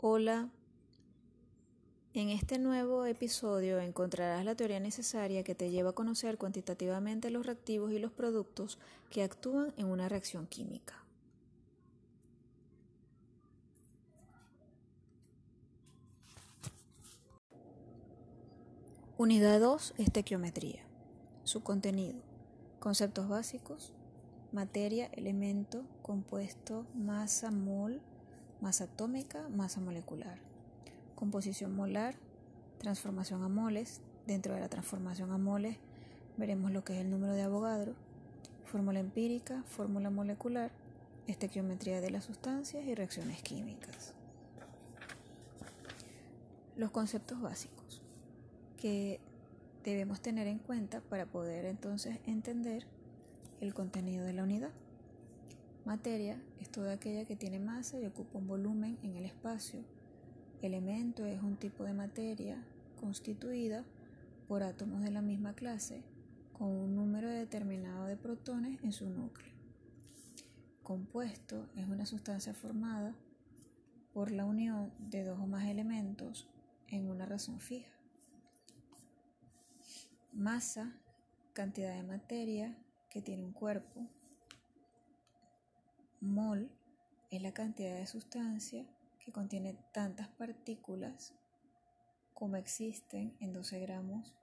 Hola, 0.00 0.48
en 2.14 2.28
este 2.28 2.60
nuevo 2.60 3.04
episodio 3.04 3.80
encontrarás 3.80 4.44
la 4.44 4.54
teoría 4.54 4.78
necesaria 4.78 5.42
que 5.42 5.56
te 5.56 5.70
lleva 5.70 5.90
a 5.90 5.94
conocer 5.94 6.38
cuantitativamente 6.38 7.30
los 7.30 7.44
reactivos 7.44 7.90
y 7.90 7.98
los 7.98 8.12
productos 8.12 8.78
que 9.10 9.24
actúan 9.24 9.74
en 9.76 9.86
una 9.86 10.08
reacción 10.08 10.46
química. 10.46 11.02
Unidad 19.16 19.58
2, 19.58 19.94
estequiometría. 19.98 20.84
Su 21.42 21.64
contenido. 21.64 22.20
Conceptos 22.78 23.28
básicos. 23.28 23.92
Materia, 24.52 25.06
elemento, 25.06 25.82
compuesto, 26.02 26.86
masa, 26.94 27.50
mol, 27.50 28.00
masa 28.60 28.84
atómica, 28.84 29.48
masa 29.48 29.80
molecular. 29.80 30.38
Composición 31.14 31.74
molar, 31.74 32.14
transformación 32.78 33.42
a 33.42 33.48
moles. 33.48 34.00
Dentro 34.26 34.54
de 34.54 34.60
la 34.60 34.68
transformación 34.68 35.32
a 35.32 35.38
moles 35.38 35.78
veremos 36.36 36.70
lo 36.70 36.84
que 36.84 36.94
es 36.94 37.00
el 37.00 37.10
número 37.10 37.32
de 37.32 37.42
Avogadro, 37.42 37.94
fórmula 38.64 39.00
empírica, 39.00 39.64
fórmula 39.64 40.10
molecular, 40.10 40.70
estequiometría 41.26 42.00
de 42.00 42.10
las 42.10 42.24
sustancias 42.24 42.84
y 42.84 42.94
reacciones 42.94 43.42
químicas. 43.42 44.14
Los 46.76 46.90
conceptos 46.90 47.40
básicos 47.40 48.02
que 48.76 49.20
debemos 49.82 50.20
tener 50.20 50.46
en 50.46 50.58
cuenta 50.58 51.00
para 51.00 51.26
poder 51.26 51.64
entonces 51.64 52.18
entender 52.26 52.86
el 53.60 53.74
contenido 53.74 54.24
de 54.24 54.32
la 54.32 54.44
unidad. 54.44 54.70
Materia 55.88 56.38
es 56.60 56.68
toda 56.68 56.92
aquella 56.92 57.24
que 57.24 57.34
tiene 57.34 57.58
masa 57.58 57.98
y 57.98 58.04
ocupa 58.04 58.36
un 58.36 58.46
volumen 58.46 58.98
en 59.02 59.16
el 59.16 59.24
espacio. 59.24 59.80
Elemento 60.60 61.24
es 61.24 61.42
un 61.42 61.56
tipo 61.56 61.82
de 61.82 61.94
materia 61.94 62.62
constituida 63.00 63.86
por 64.48 64.62
átomos 64.62 65.02
de 65.02 65.10
la 65.10 65.22
misma 65.22 65.54
clase 65.54 66.02
con 66.52 66.68
un 66.68 66.94
número 66.94 67.30
determinado 67.30 68.04
de 68.04 68.18
protones 68.18 68.78
en 68.84 68.92
su 68.92 69.08
núcleo. 69.08 69.54
Compuesto 70.82 71.70
es 71.74 71.88
una 71.88 72.04
sustancia 72.04 72.52
formada 72.52 73.16
por 74.12 74.30
la 74.30 74.44
unión 74.44 74.92
de 74.98 75.24
dos 75.24 75.40
o 75.40 75.46
más 75.46 75.68
elementos 75.68 76.50
en 76.88 77.08
una 77.08 77.24
razón 77.24 77.60
fija. 77.60 77.94
Masa, 80.34 81.00
cantidad 81.54 81.94
de 81.94 82.02
materia 82.02 82.76
que 83.08 83.22
tiene 83.22 83.42
un 83.42 83.52
cuerpo. 83.52 84.06
Mol 86.20 86.68
es 87.30 87.40
la 87.42 87.52
cantidad 87.52 87.94
de 87.94 88.06
sustancia 88.08 88.84
que 89.20 89.30
contiene 89.30 89.78
tantas 89.92 90.26
partículas 90.26 91.32
como 92.34 92.56
existen 92.56 93.36
en 93.38 93.52
12 93.52 93.78
gramos 93.78 94.34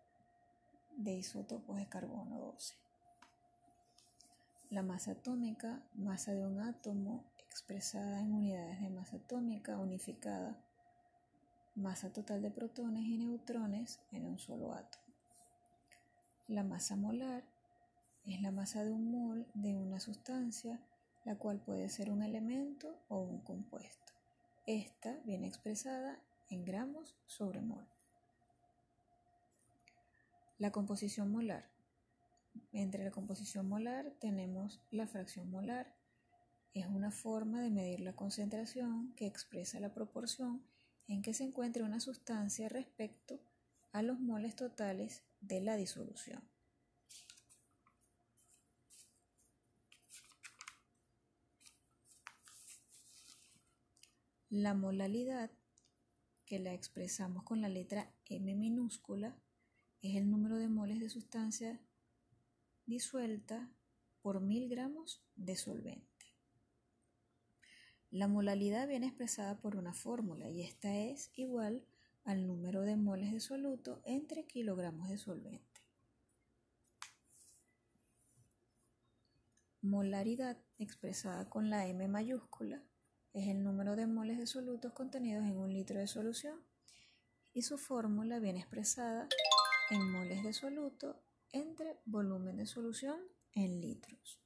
de 0.95 1.15
isótopos 1.15 1.77
de 1.77 1.89
carbono 1.89 2.39
12. 2.39 2.75
La 4.69 4.83
masa 4.83 5.11
atómica, 5.11 5.83
masa 5.95 6.33
de 6.33 6.45
un 6.45 6.61
átomo 6.61 7.25
expresada 7.39 8.21
en 8.21 8.33
unidades 8.33 8.79
de 8.79 8.89
masa 8.89 9.17
atómica 9.17 9.77
unificada, 9.77 10.57
masa 11.75 12.13
total 12.13 12.41
de 12.41 12.51
protones 12.51 13.03
y 13.03 13.17
neutrones 13.17 13.99
en 14.13 14.25
un 14.25 14.39
solo 14.39 14.73
átomo. 14.73 15.03
La 16.47 16.63
masa 16.63 16.95
molar 16.95 17.43
es 18.25 18.41
la 18.41 18.51
masa 18.51 18.85
de 18.85 18.93
un 18.93 19.11
mol 19.11 19.45
de 19.53 19.75
una 19.75 19.99
sustancia, 19.99 20.79
la 21.25 21.35
cual 21.35 21.59
puede 21.59 21.89
ser 21.89 22.09
un 22.11 22.23
elemento 22.23 23.03
o 23.09 23.19
un 23.19 23.41
compuesto. 23.41 24.13
Esta 24.67 25.19
viene 25.25 25.47
expresada 25.47 26.19
en 26.49 26.63
gramos 26.63 27.15
sobre 27.25 27.61
mol. 27.61 27.85
La 30.57 30.71
composición 30.71 31.31
molar. 31.31 31.69
Entre 32.71 33.03
la 33.03 33.11
composición 33.11 33.67
molar 33.67 34.13
tenemos 34.19 34.81
la 34.91 35.07
fracción 35.07 35.51
molar. 35.51 35.93
Es 36.73 36.87
una 36.87 37.11
forma 37.11 37.61
de 37.61 37.69
medir 37.69 37.99
la 37.99 38.15
concentración 38.15 39.13
que 39.15 39.25
expresa 39.25 39.79
la 39.79 39.93
proporción 39.93 40.63
en 41.07 41.21
que 41.21 41.33
se 41.33 41.43
encuentra 41.43 41.85
una 41.85 41.99
sustancia 41.99 42.69
respecto 42.69 43.39
a 43.91 44.01
los 44.01 44.19
moles 44.19 44.55
totales 44.55 45.23
de 45.41 45.61
la 45.61 45.75
disolución. 45.75 46.54
La 54.49 54.75
molalidad, 54.75 55.49
que 56.45 56.59
la 56.59 56.71
expresamos 56.71 57.43
con 57.43 57.61
la 57.61 57.67
letra 57.67 58.13
M 58.25 58.53
minúscula, 58.53 59.35
es 60.03 60.15
el 60.15 60.29
número 60.29 60.57
de 60.57 60.67
moles 60.67 60.99
de 60.99 61.09
sustancia 61.09 61.81
disuelta 62.85 63.71
por 64.21 64.41
mil 64.41 64.69
gramos 64.69 65.23
de 65.35 65.55
solvente. 65.55 66.35
La 68.11 68.27
molalidad 68.27 68.87
viene 68.87 69.07
expresada 69.07 69.59
por 69.59 69.75
una 69.75 69.95
fórmula 69.95 70.47
y 70.47 70.61
esta 70.61 70.95
es 70.95 71.31
igual 71.33 71.83
al 72.23 72.45
número 72.45 72.83
de 72.83 72.97
moles 72.97 73.31
de 73.31 73.39
soluto 73.39 74.03
entre 74.05 74.45
kilogramos 74.45 75.09
de 75.09 75.17
solvente. 75.17 75.81
Molaridad 79.81 80.57
expresada 80.77 81.49
con 81.49 81.71
la 81.71 81.87
M 81.87 82.07
mayúscula 82.07 82.83
es 83.35 83.49
el 83.49 83.63
número 83.63 83.97
de 83.97 84.07
moles 84.07 84.37
de 84.37 84.47
solutos 84.47 84.93
contenidos 84.93 85.43
en 85.43 85.57
un 85.57 85.73
litro 85.73 85.99
de 85.99 86.07
solución 86.07 86.57
y 87.53 87.63
su 87.63 87.77
fórmula 87.77 88.39
viene 88.39 88.59
expresada 88.59 89.27
en 89.89 90.09
moles 90.09 90.41
de 90.41 90.53
soluto 90.53 91.21
entre 91.51 91.99
volumen 92.05 92.55
de 92.55 92.65
solución 92.65 93.19
en 93.53 93.81
litros. 93.81 94.39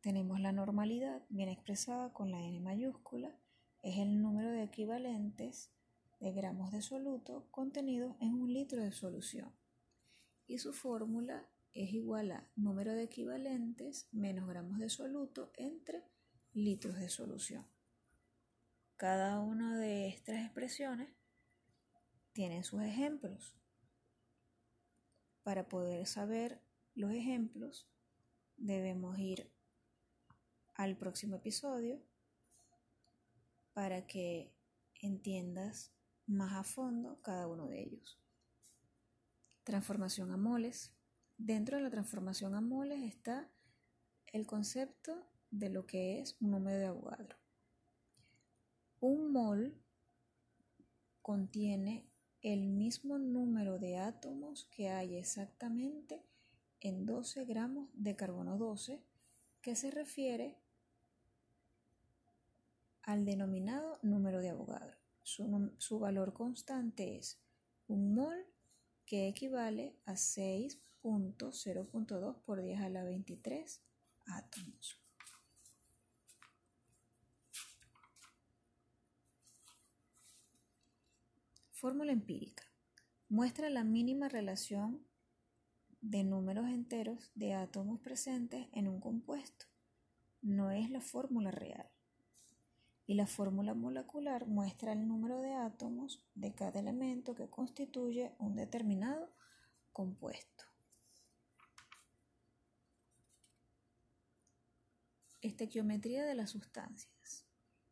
Tenemos 0.00 0.40
la 0.40 0.50
normalidad, 0.50 1.22
bien 1.28 1.48
expresada 1.48 2.12
con 2.12 2.32
la 2.32 2.42
N 2.42 2.58
mayúscula, 2.58 3.38
es 3.82 3.98
el 3.98 4.20
número 4.20 4.50
de 4.50 4.64
equivalentes 4.64 5.70
de 6.18 6.32
gramos 6.32 6.72
de 6.72 6.82
soluto 6.82 7.46
contenidos 7.52 8.16
en 8.18 8.34
un 8.34 8.52
litro 8.52 8.82
de 8.82 8.90
solución. 8.90 9.54
Y 10.48 10.58
su 10.58 10.72
fórmula 10.72 11.48
es 11.74 11.92
igual 11.92 12.32
a 12.32 12.48
número 12.56 12.94
de 12.94 13.04
equivalentes 13.04 14.08
menos 14.12 14.48
gramos 14.48 14.78
de 14.78 14.88
soluto 14.88 15.52
entre 15.54 16.04
litros 16.52 16.96
de 16.98 17.08
solución. 17.08 17.66
Cada 18.96 19.40
una 19.40 19.78
de 19.78 20.08
estas 20.08 20.44
expresiones 20.44 21.08
tiene 22.32 22.62
sus 22.62 22.82
ejemplos. 22.82 23.56
Para 25.42 25.68
poder 25.68 26.06
saber 26.06 26.62
los 26.94 27.12
ejemplos, 27.12 27.88
debemos 28.56 29.18
ir 29.18 29.50
al 30.74 30.96
próximo 30.96 31.36
episodio 31.36 32.00
para 33.72 34.06
que 34.06 34.54
entiendas 35.00 35.92
más 36.26 36.52
a 36.52 36.64
fondo 36.64 37.20
cada 37.22 37.48
uno 37.48 37.66
de 37.66 37.82
ellos. 37.82 38.20
Transformación 39.64 40.30
a 40.30 40.36
moles. 40.36 40.94
Dentro 41.38 41.76
de 41.76 41.82
la 41.82 41.90
transformación 41.90 42.54
a 42.54 42.60
moles 42.60 43.02
está 43.02 43.50
el 44.32 44.46
concepto 44.46 45.26
de 45.50 45.68
lo 45.68 45.86
que 45.86 46.20
es 46.20 46.36
un 46.40 46.50
número 46.50 46.78
de 46.78 46.86
Avogadro. 46.86 47.36
Un 49.00 49.32
mol 49.32 49.74
contiene 51.20 52.08
el 52.40 52.68
mismo 52.68 53.18
número 53.18 53.78
de 53.78 53.98
átomos 53.98 54.68
que 54.70 54.88
hay 54.88 55.16
exactamente 55.16 56.24
en 56.80 57.06
12 57.06 57.44
gramos 57.44 57.88
de 57.92 58.16
carbono 58.16 58.58
12, 58.58 59.00
que 59.60 59.76
se 59.76 59.90
refiere 59.90 60.58
al 63.02 63.24
denominado 63.24 63.98
número 64.02 64.40
de 64.40 64.50
Avogadro. 64.50 64.96
Su, 65.22 65.72
su 65.78 66.00
valor 66.00 66.32
constante 66.32 67.16
es 67.16 67.40
un 67.86 68.14
mol 68.14 68.46
que 69.06 69.28
equivale 69.28 69.96
a 70.04 70.16
6.0.2 71.02 72.42
por 72.44 72.62
10 72.62 72.80
a 72.80 72.88
la 72.88 73.02
23 73.02 73.82
átomos. 74.26 74.98
Fórmula 81.72 82.12
empírica. 82.12 82.62
Muestra 83.28 83.68
la 83.68 83.82
mínima 83.82 84.28
relación 84.28 85.04
de 86.00 86.22
números 86.22 86.66
enteros 86.66 87.32
de 87.34 87.54
átomos 87.54 88.00
presentes 88.00 88.68
en 88.72 88.86
un 88.86 89.00
compuesto. 89.00 89.66
No 90.42 90.70
es 90.70 90.90
la 90.90 91.00
fórmula 91.00 91.50
real. 91.50 91.90
Y 93.06 93.14
la 93.14 93.26
fórmula 93.26 93.74
molecular 93.74 94.46
muestra 94.46 94.92
el 94.92 95.08
número 95.08 95.40
de 95.40 95.54
átomos 95.54 96.24
de 96.34 96.54
cada 96.54 96.78
elemento 96.78 97.34
que 97.34 97.50
constituye 97.50 98.36
un 98.38 98.54
determinado 98.54 99.34
compuesto. 99.92 100.71
Estequiometría 105.42 106.24
de 106.24 106.36
las 106.36 106.50
sustancias. 106.50 107.44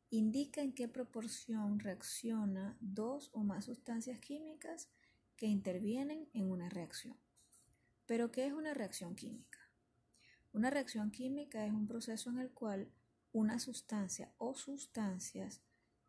indica 0.08 0.61
en 0.61 0.73
qué 0.73 0.87
proporción 0.87 1.81
reacciona 1.81 2.76
dos 2.81 3.31
o 3.32 3.43
más 3.43 3.64
sustancias 3.64 4.20
químicas 4.20 4.88
que 5.37 5.47
intervienen 5.47 6.29
en 6.32 6.49
una 6.49 6.69
reacción. 6.69 7.17
Pero, 8.06 8.31
¿qué 8.31 8.47
es 8.47 8.52
una 8.52 8.73
reacción 8.73 9.17
química? 9.17 9.58
Una 10.52 10.70
reacción 10.70 11.11
química 11.11 11.67
es 11.67 11.73
un 11.73 11.88
proceso 11.88 12.31
en 12.31 12.38
el 12.38 12.52
cual 12.52 12.88
una 13.32 13.58
sustancia 13.58 14.32
o 14.38 14.55
sustancias 14.55 15.61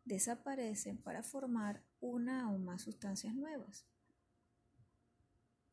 desaparecen 0.04 0.96
para 0.98 1.24
formar 1.24 1.82
una 2.00 2.52
o 2.52 2.58
más 2.58 2.82
sustancias 2.82 3.34
nuevas. 3.34 3.84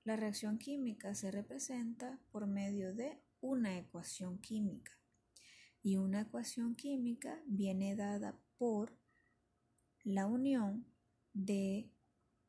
La 0.04 0.16
reacción 0.16 0.58
química 0.58 1.14
se 1.14 1.30
representa 1.30 2.20
por 2.32 2.48
medio 2.48 2.94
de 2.96 3.22
una 3.42 3.78
ecuación 3.78 4.40
química 4.40 4.99
y 5.82 5.98
una 5.98 6.22
ecuación 6.22 6.76
química 6.76 7.42
viene 7.46 7.96
dada 7.96 8.38
por 8.58 8.98
la 10.04 10.28
unión 10.28 10.86
de 11.34 11.90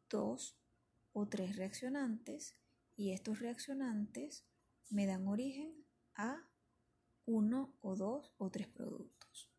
dos 0.09 0.57
o 1.13 1.29
tres 1.29 1.57
reaccionantes 1.57 2.57
y 2.97 3.13
estos 3.13 3.39
reaccionantes 3.39 4.45
me 4.89 5.07
dan 5.07 5.29
origen 5.29 5.75
a 6.15 6.47
uno 7.27 7.73
o 7.81 7.97
dos 7.97 8.33
o 8.39 8.51
tres 8.51 8.67
productos. 8.67 9.51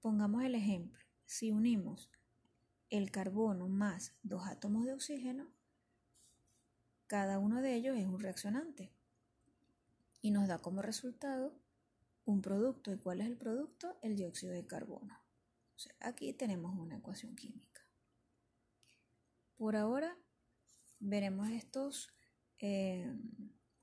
Pongamos 0.00 0.44
el 0.44 0.54
ejemplo. 0.54 1.00
Si 1.24 1.52
unimos 1.52 2.10
el 2.90 3.10
carbono 3.10 3.68
más 3.68 4.14
dos 4.22 4.46
átomos 4.46 4.84
de 4.84 4.92
oxígeno, 4.92 5.50
cada 7.06 7.38
uno 7.38 7.62
de 7.62 7.74
ellos 7.74 7.96
es 7.96 8.06
un 8.06 8.20
reaccionante 8.20 8.92
y 10.20 10.30
nos 10.30 10.48
da 10.48 10.58
como 10.58 10.82
resultado 10.82 11.63
un 12.24 12.40
producto. 12.40 12.92
¿Y 12.92 12.98
cuál 12.98 13.20
es 13.20 13.26
el 13.26 13.36
producto? 13.36 13.98
El 14.02 14.16
dióxido 14.16 14.52
de 14.52 14.66
carbono. 14.66 15.20
aquí 16.00 16.32
tenemos 16.32 16.76
una 16.78 16.96
ecuación 16.96 17.34
química. 17.34 17.82
Por 19.56 19.76
ahora 19.76 20.16
veremos 20.98 21.48
estos 21.50 22.08
eh, 22.58 23.12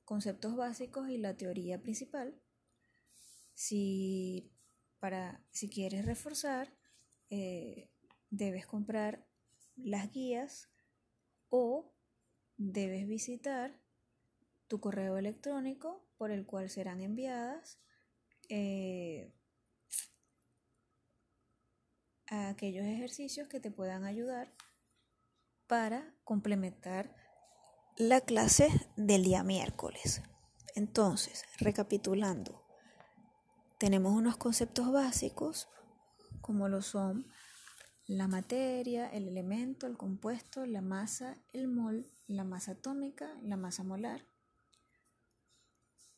conceptos 0.05 0.55
básicos 0.55 1.09
y 1.09 1.17
la 1.17 1.37
teoría 1.37 1.81
principal. 1.81 2.39
Si, 3.53 4.51
para, 4.99 5.43
si 5.51 5.69
quieres 5.69 6.05
reforzar, 6.05 6.73
eh, 7.29 7.89
debes 8.29 8.65
comprar 8.65 9.27
las 9.75 10.11
guías 10.11 10.69
o 11.49 11.93
debes 12.57 13.07
visitar 13.07 13.79
tu 14.67 14.79
correo 14.79 15.17
electrónico 15.17 16.05
por 16.17 16.31
el 16.31 16.45
cual 16.45 16.69
serán 16.69 17.01
enviadas 17.01 17.79
eh, 18.53 19.33
a 22.27 22.49
aquellos 22.49 22.85
ejercicios 22.85 23.47
que 23.47 23.61
te 23.61 23.71
puedan 23.71 24.03
ayudar 24.03 24.53
para 25.67 26.13
complementar 26.25 27.15
la 27.95 28.19
clase 28.19 28.67
del 28.97 29.23
día 29.23 29.41
miércoles. 29.43 30.21
Entonces, 30.75 31.45
recapitulando, 31.59 32.61
tenemos 33.77 34.13
unos 34.13 34.35
conceptos 34.35 34.91
básicos 34.91 35.69
como 36.41 36.67
lo 36.67 36.81
son 36.81 37.31
la 38.05 38.27
materia, 38.27 39.07
el 39.07 39.29
elemento, 39.29 39.87
el 39.87 39.95
compuesto, 39.95 40.65
la 40.65 40.81
masa, 40.81 41.41
el 41.53 41.69
mol, 41.69 42.05
la 42.27 42.43
masa 42.43 42.73
atómica, 42.73 43.33
la 43.43 43.55
masa 43.55 43.83
molar, 43.85 44.25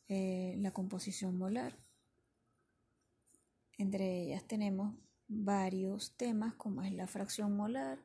eh, 0.08 0.56
la 0.58 0.72
composición 0.72 1.38
molar, 1.38 1.83
entre 3.78 4.22
ellas 4.22 4.44
tenemos 4.46 4.94
varios 5.28 6.16
temas 6.16 6.54
como 6.54 6.82
es 6.82 6.92
la 6.92 7.06
fracción 7.06 7.56
molar, 7.56 7.98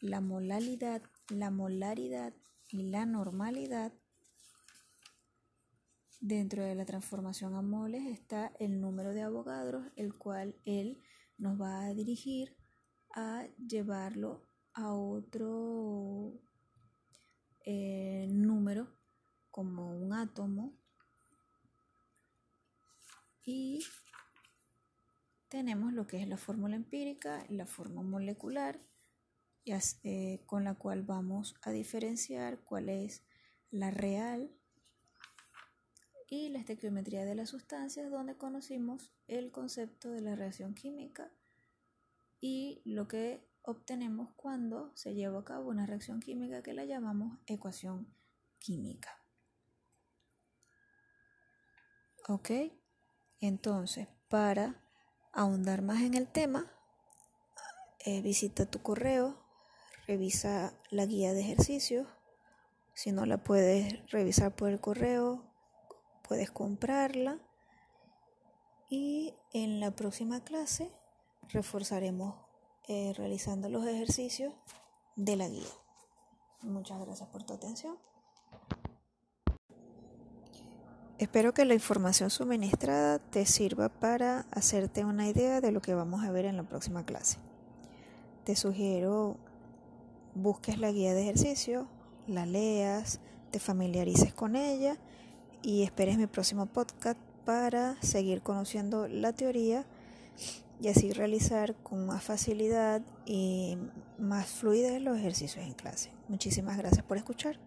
la 0.00 0.20
molaridad, 0.20 1.02
la 1.28 1.50
molaridad 1.50 2.34
y 2.68 2.90
la 2.90 3.06
normalidad. 3.06 3.92
Dentro 6.20 6.62
de 6.62 6.74
la 6.74 6.84
transformación 6.84 7.54
a 7.54 7.62
moles 7.62 8.06
está 8.06 8.52
el 8.58 8.80
número 8.80 9.14
de 9.14 9.22
Avogadro, 9.22 9.90
el 9.96 10.14
cual 10.14 10.56
él 10.64 11.02
nos 11.38 11.60
va 11.60 11.84
a 11.84 11.94
dirigir 11.94 12.56
a 13.14 13.46
llevarlo 13.56 14.46
a 14.74 14.92
otro 14.92 16.34
eh, 17.64 18.26
número 18.30 18.88
como 19.50 19.96
un 19.96 20.12
átomo 20.12 20.78
y 23.42 23.82
tenemos 25.50 25.92
lo 25.92 26.06
que 26.06 26.22
es 26.22 26.28
la 26.28 26.38
fórmula 26.38 26.76
empírica, 26.76 27.44
la 27.48 27.66
fórmula 27.66 28.08
molecular, 28.08 28.80
eh, 29.66 30.42
con 30.46 30.64
la 30.64 30.74
cual 30.74 31.02
vamos 31.02 31.56
a 31.62 31.70
diferenciar 31.72 32.60
cuál 32.60 32.88
es 32.88 33.24
la 33.70 33.90
real 33.90 34.50
y 36.28 36.48
la 36.48 36.60
estequiometría 36.60 37.24
de 37.24 37.34
las 37.34 37.50
sustancias, 37.50 38.10
donde 38.10 38.36
conocimos 38.36 39.12
el 39.26 39.50
concepto 39.50 40.10
de 40.10 40.20
la 40.20 40.36
reacción 40.36 40.74
química 40.74 41.32
y 42.40 42.80
lo 42.84 43.08
que 43.08 43.44
obtenemos 43.62 44.32
cuando 44.36 44.96
se 44.96 45.14
lleva 45.14 45.40
a 45.40 45.44
cabo 45.44 45.68
una 45.68 45.84
reacción 45.84 46.20
química 46.20 46.62
que 46.62 46.74
la 46.74 46.84
llamamos 46.84 47.38
ecuación 47.46 48.06
química. 48.60 49.10
¿Ok? 52.28 52.50
Entonces, 53.40 54.06
para 54.28 54.89
ahondar 55.32 55.82
más 55.82 56.02
en 56.02 56.14
el 56.14 56.26
tema, 56.26 56.70
eh, 58.04 58.20
visita 58.22 58.66
tu 58.66 58.82
correo, 58.82 59.36
revisa 60.06 60.72
la 60.90 61.06
guía 61.06 61.32
de 61.32 61.40
ejercicios. 61.40 62.06
Si 62.94 63.12
no 63.12 63.26
la 63.26 63.38
puedes 63.38 64.10
revisar 64.10 64.54
por 64.54 64.70
el 64.70 64.80
correo, 64.80 65.44
puedes 66.26 66.50
comprarla. 66.50 67.38
Y 68.88 69.34
en 69.52 69.80
la 69.80 69.92
próxima 69.92 70.42
clase 70.42 70.90
reforzaremos 71.48 72.34
eh, 72.88 73.12
realizando 73.16 73.68
los 73.68 73.86
ejercicios 73.86 74.52
de 75.16 75.36
la 75.36 75.48
guía. 75.48 75.68
Muchas 76.62 77.00
gracias 77.00 77.28
por 77.28 77.44
tu 77.44 77.54
atención. 77.54 77.98
Espero 81.20 81.52
que 81.52 81.66
la 81.66 81.74
información 81.74 82.30
suministrada 82.30 83.18
te 83.18 83.44
sirva 83.44 83.90
para 83.90 84.46
hacerte 84.52 85.04
una 85.04 85.28
idea 85.28 85.60
de 85.60 85.70
lo 85.70 85.82
que 85.82 85.92
vamos 85.92 86.24
a 86.24 86.30
ver 86.30 86.46
en 86.46 86.56
la 86.56 86.62
próxima 86.62 87.04
clase. 87.04 87.36
Te 88.44 88.56
sugiero 88.56 89.36
busques 90.34 90.78
la 90.78 90.90
guía 90.90 91.12
de 91.12 91.20
ejercicio, 91.20 91.86
la 92.26 92.46
leas, 92.46 93.20
te 93.50 93.58
familiarices 93.58 94.32
con 94.32 94.56
ella 94.56 94.96
y 95.60 95.82
esperes 95.82 96.16
mi 96.16 96.26
próximo 96.26 96.64
podcast 96.64 97.18
para 97.44 98.00
seguir 98.00 98.40
conociendo 98.40 99.06
la 99.06 99.34
teoría 99.34 99.84
y 100.80 100.88
así 100.88 101.12
realizar 101.12 101.74
con 101.82 102.06
más 102.06 102.24
facilidad 102.24 103.02
y 103.26 103.76
más 104.18 104.46
fluidez 104.46 105.02
los 105.02 105.18
ejercicios 105.18 105.66
en 105.66 105.74
clase. 105.74 106.12
Muchísimas 106.28 106.78
gracias 106.78 107.04
por 107.04 107.18
escuchar. 107.18 107.58